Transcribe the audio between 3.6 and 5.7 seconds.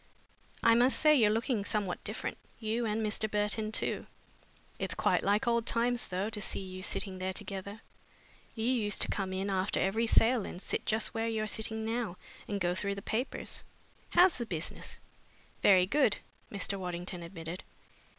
too. It's quite like old